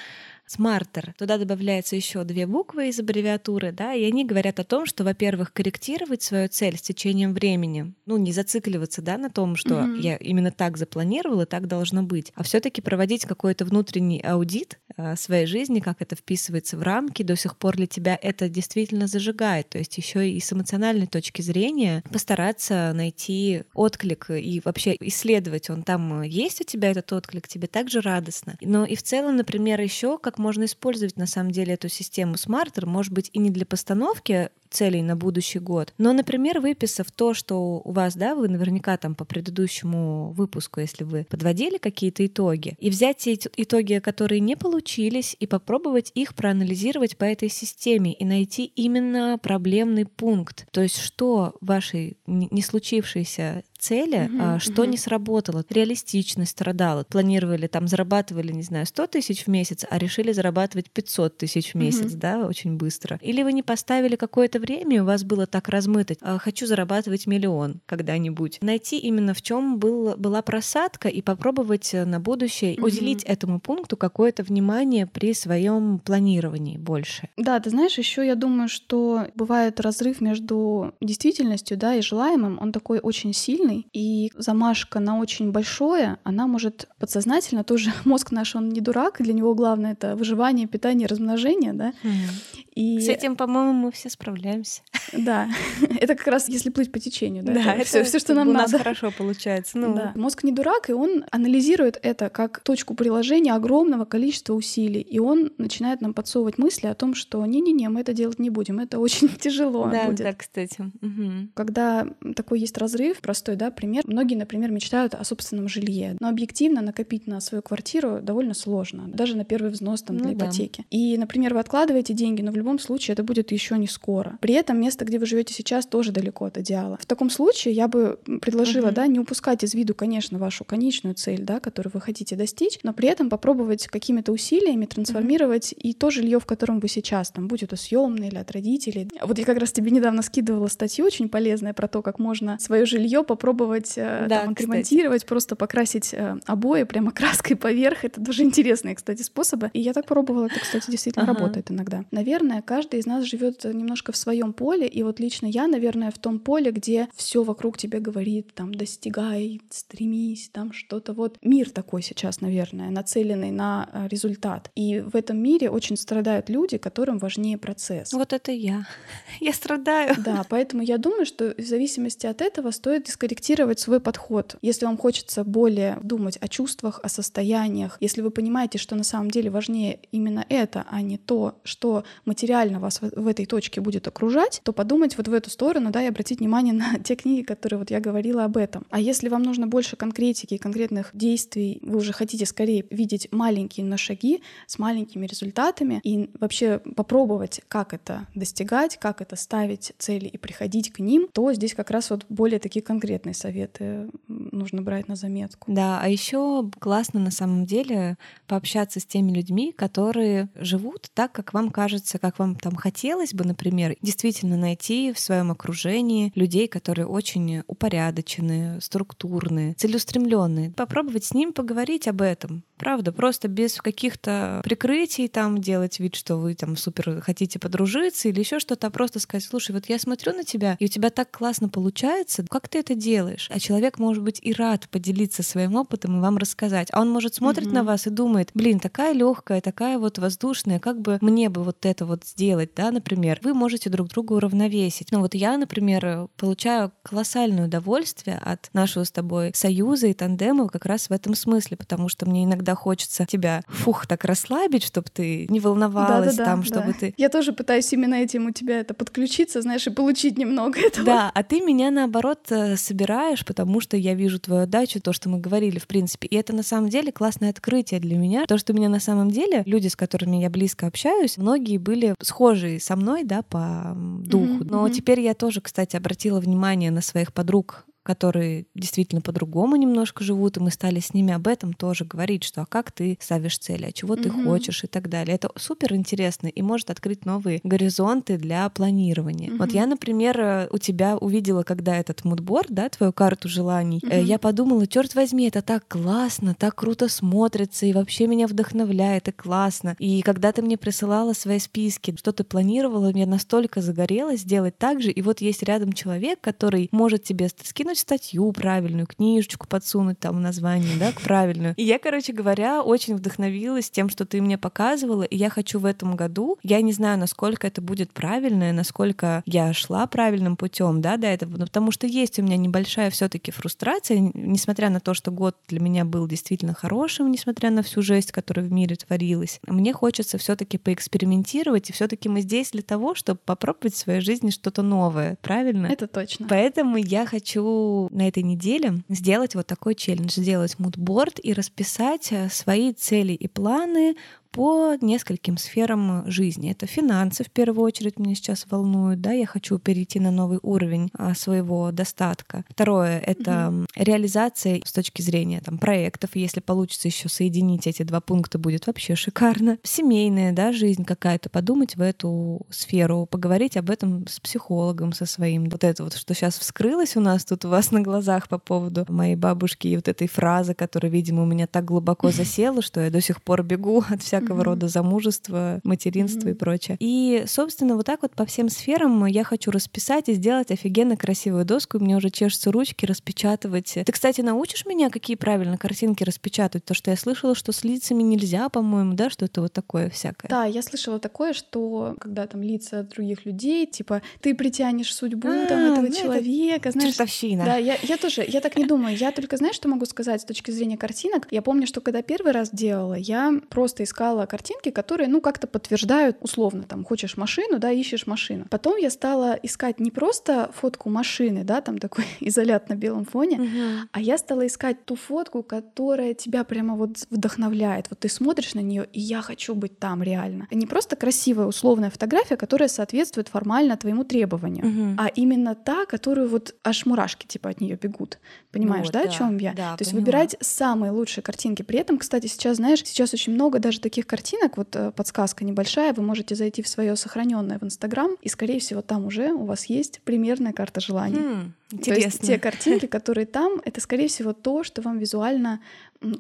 [0.57, 1.13] Smarter.
[1.19, 5.53] Туда добавляется еще две буквы из аббревиатуры, да, и они говорят о том, что, во-первых,
[5.53, 10.01] корректировать свою цель с течением времени, ну, не зацикливаться, да, на том, что mm-hmm.
[10.01, 15.47] я именно так запланировала, так должно быть, а все-таки проводить какой-то внутренний аудит э, своей
[15.47, 19.79] жизни, как это вписывается в рамки, до сих пор ли тебя это действительно зажигает, то
[19.79, 26.23] есть еще и с эмоциональной точки зрения постараться найти отклик и вообще исследовать, он там
[26.23, 28.57] есть у тебя этот отклик, тебе также радостно.
[28.61, 32.85] Но и в целом, например, еще как можно использовать на самом деле эту систему Smarter,
[32.85, 35.93] может быть, и не для постановки целей на будущий год.
[35.99, 41.05] Но, например, выписав то, что у вас, да, вы наверняка там по предыдущему выпуску, если
[41.05, 47.17] вы подводили какие-то итоги, и взять те итоги, которые не получились, и попробовать их проанализировать
[47.17, 50.67] по этой системе и найти именно проблемный пункт.
[50.73, 54.87] То есть что в вашей не случившейся цели, uh-huh, что uh-huh.
[54.87, 55.65] не сработало.
[55.69, 57.05] Реалистичность страдала.
[57.09, 61.75] Планировали там, зарабатывали, не знаю, 100 тысяч в месяц, а решили зарабатывать 500 тысяч в
[61.75, 62.19] месяц, uh-huh.
[62.19, 63.19] да, очень быстро.
[63.21, 67.81] Или вы не поставили какое-то время, у вас было так размыто, а, хочу зарабатывать миллион
[67.87, 68.59] когда-нибудь.
[68.63, 72.85] Найти именно в чем был, была просадка и попробовать э, на будущее uh-huh.
[72.85, 77.29] уделить этому пункту какое-то внимание при своем планировании больше.
[77.37, 82.71] Да, ты знаешь, еще я думаю, что бывает разрыв между действительностью, да, и желаемым, он
[82.71, 88.57] такой очень сильный, сложный, и замашка на очень большое, она может подсознательно тоже мозг наш,
[88.57, 91.93] он не дурак, для него главное это выживание, питание, размножение, да.
[92.03, 92.63] Mm.
[92.75, 93.01] И...
[93.01, 94.83] С этим, по-моему, мы все справляемся.
[95.13, 95.51] Да,
[96.01, 97.53] это как раз если плыть по течению, да.
[97.53, 98.73] Да, это все, все, что нам у надо.
[98.73, 99.77] нас хорошо получается.
[99.77, 99.95] Ну.
[99.95, 100.13] Да.
[100.15, 105.53] Мозг не дурак, и он анализирует это как точку приложения огромного количества усилий, и он
[105.59, 109.29] начинает нам подсовывать мысли о том, что не-не-не, мы это делать не будем, это очень
[109.29, 110.25] тяжело да, будет.
[110.25, 110.81] Да, кстати.
[110.81, 111.49] Угу.
[111.53, 114.03] Когда такой есть разрыв, простой, да, пример.
[114.07, 119.37] Многие, например, мечтают о собственном жилье, но объективно накопить на свою квартиру довольно сложно, даже
[119.37, 120.81] на первый взнос там, ну, для ипотеки.
[120.81, 120.87] Да.
[120.91, 124.37] И, например, вы откладываете деньги, но в любом случае это будет еще не скоро.
[124.41, 126.99] При этом место, где вы живете сейчас, тоже далеко от идеала.
[127.01, 128.95] В таком случае я бы предложила, угу.
[128.97, 132.93] да, не упускать из виду, конечно, вашу конечную цель, да, которую вы хотите достичь, но
[132.93, 135.81] при этом попробовать какими-то усилиями трансформировать угу.
[135.83, 139.09] и то жилье, в котором вы сейчас, там, будь это съемное или от родителей.
[139.25, 142.87] Вот я как раз тебе недавно скидывала статью очень полезная про то, как можно свое
[142.87, 143.52] жилье попробовать
[143.97, 148.05] э, да, там, отремонтировать, просто покрасить э, обои прямо краской поверх.
[148.05, 149.71] Это тоже интересные, кстати, способы.
[149.73, 151.35] И я так пробовала, это, кстати, действительно ага.
[151.35, 152.05] работает иногда.
[152.11, 156.19] Наверное, каждый из нас живет немножко в своем поле, и вот лично я, наверное, в
[156.19, 161.39] том поле, где все вокруг тебе говорит, там, достигай, стремись, там что-то вот.
[161.43, 164.71] Мир такой сейчас, наверное, нацеленный на э, результат.
[164.75, 168.13] И в этом мире очень страдают люди, которым важнее процесс.
[168.13, 168.87] Вот это я.
[169.41, 170.15] Я страдаю.
[170.19, 173.09] Да, поэтому я думаю, что в зависимости от этого стоит
[173.43, 174.57] скорректировать свой подход.
[174.63, 179.33] Если вам хочется более думать о чувствах, о состояниях, если вы понимаете, что на самом
[179.33, 184.61] деле важнее именно это, а не то, что материально вас в, этой точке будет окружать,
[184.63, 187.91] то подумать вот в эту сторону, да, и обратить внимание на те книги, которые вот
[187.91, 188.85] я говорила об этом.
[188.91, 193.97] А если вам нужно больше конкретики конкретных действий, вы уже хотите скорее видеть маленькие, но
[193.97, 200.39] шаги с маленькими результатами и вообще попробовать, как это достигать, как это ставить цели и
[200.39, 205.15] приходить к ним, то здесь как раз вот более такие конкретные советы нужно брать на
[205.15, 205.73] заметку.
[205.73, 211.55] Да, а еще классно на самом деле пообщаться с теми людьми, которые живут так, как
[211.55, 217.07] вам кажется, как вам там хотелось бы, например, действительно найти в своем окружении людей, которые
[217.07, 220.73] очень упорядочены, структурные, целеустремленные.
[220.73, 226.37] Попробовать с ним поговорить об этом, правда, просто без каких-то прикрытий там делать вид, что
[226.37, 230.33] вы там супер хотите подружиться или еще что-то, а просто сказать, слушай, вот я смотрю
[230.33, 233.12] на тебя, и у тебя так классно получается, как ты это делаешь?
[233.51, 236.89] А человек может быть и рад поделиться своим опытом и вам рассказать.
[236.93, 237.75] А он может смотрит mm-hmm.
[237.75, 241.85] на вас и думает, блин, такая легкая, такая вот воздушная, как бы мне бы вот
[241.85, 243.39] это вот сделать, да, например.
[243.43, 245.09] Вы можете друг друга уравновесить.
[245.11, 250.87] Ну вот я, например, получаю колоссальное удовольствие от нашего с тобой союза и тандема как
[250.87, 255.47] раз в этом смысле, потому что мне иногда хочется тебя, фух, так расслабить, чтобы ты
[255.49, 256.99] не волновалась да, да, там, чтобы да.
[257.01, 257.15] ты...
[257.17, 261.05] Я тоже пытаюсь именно этим у тебя это подключиться, знаешь, и получить немного этого.
[261.05, 265.29] Да, а ты меня наоборот э, собираешь, потому что я вижу твою дачу, то, что
[265.29, 266.29] мы говорили, в принципе.
[266.29, 268.45] И это на самом деле классное открытие для меня.
[268.47, 272.81] То, что меня на самом деле, люди, с которыми я близко общаюсь, многие были схожие
[272.81, 274.65] со мной, да, по духу.
[274.65, 274.69] Mm-hmm.
[274.71, 274.93] Но mm-hmm.
[274.93, 280.61] теперь я тоже, кстати, обратила внимание на своих подруг которые действительно по-другому немножко живут, и
[280.61, 283.93] мы стали с ними об этом тоже говорить, что а как ты ставишь цели, а
[283.93, 284.45] чего ты mm-hmm.
[284.45, 285.35] хочешь и так далее.
[285.35, 289.51] Это супер интересно и может открыть новые горизонты для планирования.
[289.51, 289.59] Mm-hmm.
[289.59, 294.23] Вот я, например, э, у тебя увидела, когда этот мудборд, да, твою карту желаний, mm-hmm.
[294.25, 299.33] я подумала, черт возьми, это так классно, так круто смотрится, и вообще меня вдохновляет, и
[299.33, 299.97] классно.
[299.99, 305.01] И когда ты мне присылала свои списки, что ты планировала, мне настолько загорелось сделать так
[305.01, 310.19] же, и вот есть рядом человек, который может тебе скинуть подсунуть статью правильную, книжечку подсунуть
[310.19, 311.75] там название, да, правильную.
[311.77, 315.85] И я, короче говоря, очень вдохновилась тем, что ты мне показывала, и я хочу в
[315.85, 321.17] этом году, я не знаю, насколько это будет правильно, насколько я шла правильным путем, да,
[321.17, 325.31] до этого, но потому что есть у меня небольшая все-таки фрустрация, несмотря на то, что
[325.31, 329.61] год для меня был действительно хорошим, несмотря на всю жесть, которая в мире творилась.
[329.67, 334.51] Мне хочется все-таки поэкспериментировать, и все-таки мы здесь для того, чтобы попробовать в своей жизни
[334.51, 335.87] что-то новое, правильно?
[335.87, 336.47] Это точно.
[336.49, 337.73] Поэтому я хочу
[338.11, 343.49] на этой неделе сделать вот такой челлендж, сделать мудборд и расписать э, свои цели и
[343.49, 344.17] планы
[344.53, 346.71] по нескольким сферам жизни.
[346.71, 351.11] Это финансы в первую очередь меня сейчас волнуют, да, я хочу перейти на новый уровень
[351.15, 352.65] а, своего достатка.
[352.69, 353.87] Второе— это угу.
[353.97, 356.31] реализация с точки зрения там, проектов.
[356.35, 359.79] Если получится еще соединить эти два пункта, будет вообще шикарно.
[359.83, 365.69] Семейная, да, жизнь какая-то, подумать в эту сферу, поговорить об этом с психологом со своим.
[365.71, 369.07] Вот это вот, что сейчас вскрылось у нас тут у вас на глазах по поводу
[369.09, 373.11] моей бабушки и вот этой фразы, которая, видимо, у меня так глубоко засела, что я
[373.11, 374.65] до сих пор бегу от всякого всякого mm-hmm.
[374.65, 376.53] рода замужество, материнство mm-hmm.
[376.53, 376.97] и прочее.
[377.01, 381.65] И, собственно, вот так вот по всем сферам я хочу расписать и сделать офигенно красивую
[381.65, 381.99] доску.
[381.99, 383.93] Мне уже чешутся ручки распечатывать.
[383.95, 386.85] Ты, кстати, научишь меня, какие правильно картинки распечатать?
[386.85, 390.49] То, что я слышала, что с лицами нельзя, по-моему, да, что это вот такое всякое.
[390.49, 395.67] Да, я слышала такое, что когда там лица других людей, типа, ты притянешь судьбу а,
[395.67, 397.11] там этого ну, человека, это знаешь.
[397.11, 397.65] Чертовщина.
[397.65, 399.17] Да, я, я тоже, я так не думаю.
[399.17, 401.47] Я только, знаешь, что могу сказать с точки зрения картинок?
[401.51, 405.67] Я помню, что когда первый раз делала, я просто искала искала картинки, которые, ну, как-то
[405.67, 408.67] подтверждают, условно, там, хочешь машину, да, ищешь машину.
[408.71, 413.57] Потом я стала искать не просто фотку машины, да, там такой изолят на белом фоне,
[413.57, 414.09] угу.
[414.13, 418.07] а я стала искать ту фотку, которая тебя прямо вот вдохновляет.
[418.11, 420.67] Вот ты смотришь на нее, и я хочу быть там реально.
[420.71, 425.17] Не просто красивая условная фотография, которая соответствует формально твоему требованию, угу.
[425.19, 428.39] а именно та, которую вот аж мурашки типа от нее бегут.
[428.71, 429.73] Понимаешь, вот, да, да, о чем я?
[429.75, 431.83] Да, То есть выбирать самые лучшие картинки.
[431.83, 435.65] При этом, кстати, сейчас, знаешь, сейчас очень много даже таких таких картинок, вот э, подсказка
[435.65, 439.65] небольшая, вы можете зайти в свое сохраненное в Инстаграм, и, скорее всего, там уже у
[439.65, 441.39] вас есть примерная карта желаний.
[441.39, 442.15] Хм, интересно.
[442.15, 445.81] То есть те картинки, которые там, это, скорее всего, то, что вам визуально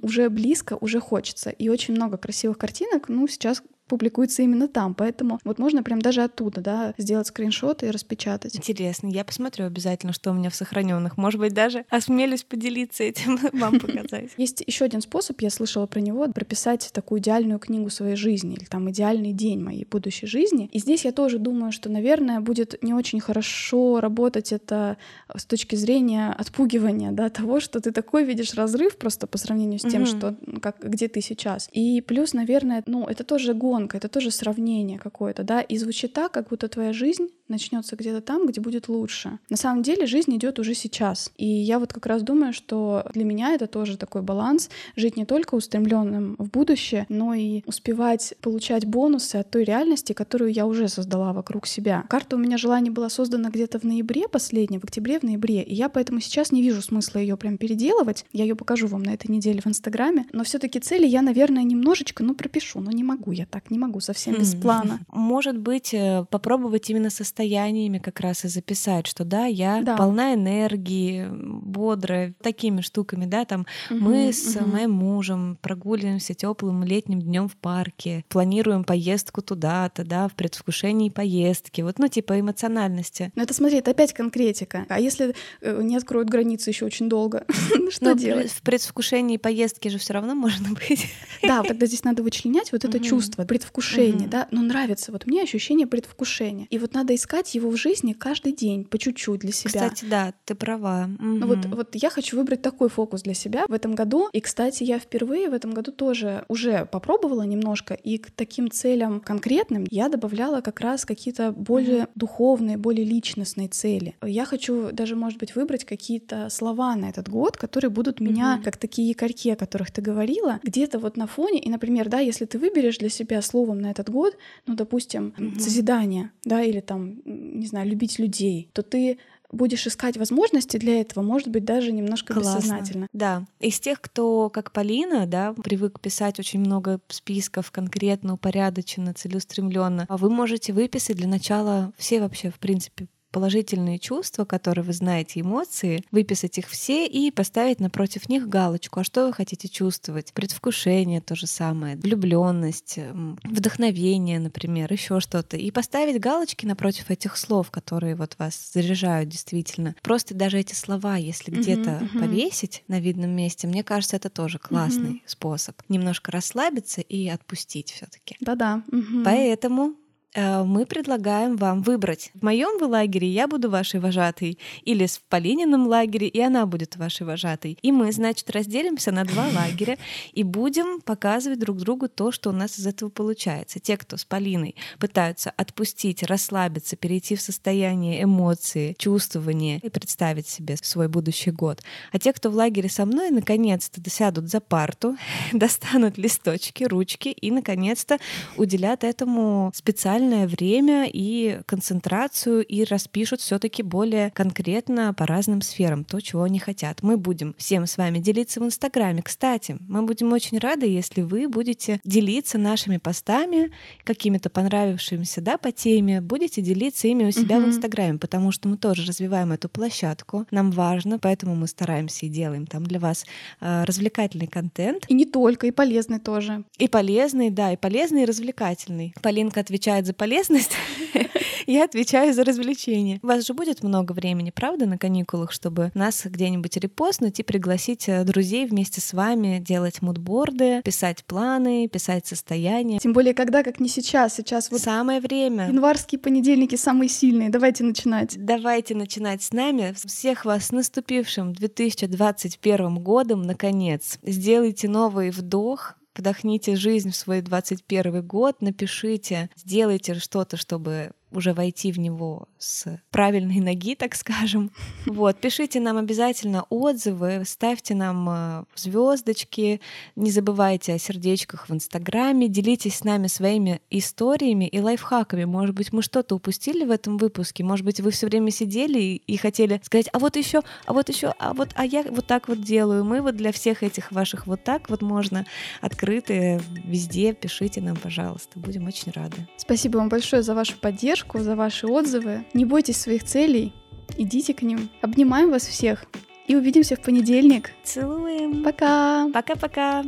[0.03, 1.51] уже близко, уже хочется.
[1.51, 4.95] И очень много красивых картинок, ну, сейчас публикуется именно там.
[4.95, 8.57] Поэтому вот можно прям даже оттуда, да, сделать скриншот и распечатать.
[8.57, 11.16] Интересно, я посмотрю обязательно, что у меня в сохраненных.
[11.16, 14.31] Может быть, даже осмелюсь поделиться этим, вам показать.
[14.37, 18.64] Есть еще один способ, я слышала про него, прописать такую идеальную книгу своей жизни или
[18.64, 20.68] там идеальный день моей будущей жизни.
[20.73, 24.97] И здесь я тоже думаю, что, наверное, будет не очень хорошо работать это
[25.35, 29.83] с точки зрения отпугивания, да, того, что ты такой видишь разрыв просто по сравнению с
[29.83, 31.68] тем, что как где ты сейчас.
[31.73, 36.12] И плюс, наверное, ну это тоже гон гонка, это тоже сравнение какое-то, да, и звучит
[36.12, 39.38] так, как будто твоя жизнь начнется где-то там, где будет лучше.
[39.50, 41.32] На самом деле жизнь идет уже сейчас.
[41.37, 45.24] И я вот как раз думаю, что для меня это тоже такой баланс жить не
[45.24, 50.88] только устремленным в будущее, но и успевать получать бонусы от той реальности, которую я уже
[50.88, 52.04] создала вокруг себя.
[52.08, 55.74] Карта у меня желание была создана где-то в ноябре последнем, в октябре, в ноябре, и
[55.74, 58.24] я поэтому сейчас не вижу смысла ее прям переделывать.
[58.32, 61.62] Я ее покажу вам на этой неделе в Инстаграме, но все таки цели я, наверное,
[61.62, 65.01] немножечко, ну, пропишу, но не могу я так, не могу совсем без плана.
[65.09, 69.96] Может быть, э, попробовать именно состояниями как раз и записать, что да, я да.
[69.96, 74.66] полна энергии, бодрая, такими штуками, да, там угу, мы с угу.
[74.66, 81.81] моим мужем прогуливаемся теплым летним днем в парке, планируем поездку туда-то, да, в предвкушении поездки,
[81.81, 83.33] вот, ну, типа эмоциональности.
[83.35, 84.87] Ну, это смотри, это опять конкретика.
[84.88, 87.44] А если э, не откроют границы еще очень долго,
[87.90, 88.51] что Но делать?
[88.51, 91.07] В предвкушении поездки же все равно можно быть.
[91.42, 95.12] Да, тогда здесь надо вычленять вот это чувство, предвкушение, да, но нравится.
[95.12, 96.66] Вот мне ощущение предвкушения.
[96.70, 99.90] И вот надо искать его в жизни каждый день, по чуть-чуть для себя.
[99.90, 101.11] Кстати, да, ты права.
[101.18, 104.30] Ну вот, вот я хочу выбрать такой фокус для себя в этом году.
[104.32, 109.20] И, кстати, я впервые в этом году тоже уже попробовала немножко, и к таким целям
[109.20, 114.16] конкретным я добавляла как раз какие-то более духовные, более личностные цели.
[114.22, 118.78] Я хочу даже, может быть, выбрать какие-то слова на этот год, которые будут меня, как
[118.78, 121.61] такие якорьки, о которых ты говорила, где-то вот на фоне.
[121.61, 124.36] И, например, да, если ты выберешь для себя словом на этот год,
[124.66, 129.18] ну, допустим, созидание, да, или там, не знаю, любить людей, то ты
[129.53, 132.57] будешь искать возможности для этого, может быть, даже немножко Классно.
[132.57, 133.07] бессознательно.
[133.12, 133.47] Да.
[133.61, 140.16] Из тех, кто, как Полина, да, привык писать очень много списков конкретно, упорядоченно, целеустремленно, а
[140.16, 146.05] вы можете выписать для начала все вообще, в принципе, положительные чувства, которые вы знаете, эмоции,
[146.11, 149.01] выписать их все и поставить напротив них галочку.
[149.01, 150.33] А что вы хотите чувствовать?
[150.33, 152.99] Предвкушение то же самое, влюбленность,
[153.43, 155.57] вдохновение, например, еще что-то.
[155.57, 159.97] И поставить галочки напротив этих слов, которые вот вас заряжают действительно.
[160.03, 162.18] Просто даже эти слова, если где-то uh-huh.
[162.20, 165.20] повесить на видном месте, мне кажется, это тоже классный uh-huh.
[165.26, 165.76] способ.
[165.89, 168.37] Немножко расслабиться и отпустить все-таки.
[168.41, 168.83] Да-да.
[168.91, 169.24] Uh-huh.
[169.24, 169.95] Поэтому
[170.35, 172.30] мы предлагаем вам выбрать.
[172.35, 177.26] В моем лагере я буду вашей вожатой, или в Полинином лагере, и она будет вашей
[177.26, 177.78] вожатой.
[177.83, 179.99] И мы, значит, разделимся на два лагеря
[180.33, 183.78] и будем показывать друг другу то, что у нас из этого получается.
[183.78, 190.76] Те, кто с Полиной пытаются отпустить, расслабиться, перейти в состояние эмоции, чувствования и представить себе
[190.80, 191.83] свой будущий год.
[192.12, 195.16] А те, кто в лагере со мной, наконец-то сядут за парту,
[195.53, 198.18] достанут листочки, ручки и, наконец-то,
[198.57, 206.05] уделят этому специально специальное время и концентрацию и распишут все-таки более конкретно по разным сферам
[206.05, 207.03] то, чего они хотят.
[207.03, 209.23] Мы будем всем с вами делиться в Инстаграме.
[209.23, 213.73] Кстати, мы будем очень рады, если вы будете делиться нашими постами,
[214.05, 217.66] какими-то понравившимися да, по теме, будете делиться ими у себя угу.
[217.66, 220.47] в Инстаграме, потому что мы тоже развиваем эту площадку.
[220.53, 223.27] Нам важно, поэтому мы стараемся и делаем там для вас
[223.61, 225.05] э, развлекательный контент.
[225.09, 226.62] И не только, и полезный тоже.
[226.79, 229.14] И полезный, да, и полезный, и развлекательный.
[229.20, 230.72] Полинка отвечает за за полезность,
[231.66, 233.18] я отвечаю за развлечение.
[233.22, 238.08] У вас же будет много времени, правда, на каникулах, чтобы нас где-нибудь репостнуть и пригласить
[238.08, 242.98] э, друзей вместе с вами делать мудборды, писать планы, писать состояние.
[242.98, 244.82] Тем более, когда, как не сейчас, сейчас вот...
[244.82, 245.68] Самое время.
[245.68, 247.48] Январские понедельники самые сильные.
[247.48, 248.36] Давайте начинать.
[248.36, 249.94] Давайте начинать с нами.
[250.04, 254.18] Всех вас с наступившим 2021 годом, наконец.
[254.22, 261.93] Сделайте новый вдох, вдохните жизнь в свой 21 год, напишите, сделайте что-то, чтобы уже войти
[261.93, 264.70] в него с правильной ноги, так скажем.
[265.07, 269.80] Вот, пишите нам обязательно отзывы, ставьте нам э, звездочки,
[270.16, 275.45] не забывайте о сердечках в Инстаграме, делитесь с нами своими историями и лайфхаками.
[275.45, 279.37] Может быть, мы что-то упустили в этом выпуске, может быть, вы все время сидели и
[279.37, 282.62] хотели сказать, а вот еще, а вот еще, а вот, а я вот так вот
[282.62, 283.05] делаю.
[283.05, 285.47] Мы вот для всех этих ваших вот так вот можно
[285.80, 289.49] открыты везде, пишите нам, пожалуйста, будем очень рады.
[289.57, 292.45] Спасибо вам большое за вашу поддержку поддержку, за ваши отзывы.
[292.55, 293.73] Не бойтесь своих целей,
[294.16, 294.91] идите к ним.
[295.01, 296.05] Обнимаем вас всех
[296.47, 297.70] и увидимся в понедельник.
[297.85, 298.62] Целуем.
[298.62, 299.29] Пока.
[299.33, 300.05] Пока-пока.